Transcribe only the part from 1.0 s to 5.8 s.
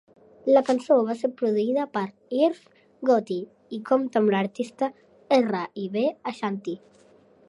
va ser produïda per Irv Gotti i compta amb l'artista R